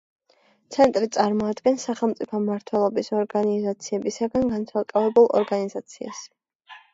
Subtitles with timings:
[0.75, 6.25] ცენტრი წარმოადგენს სახელმწიფო მმართველობის ორგანოებისაგან განცალკევებულ ორგანიზაციას.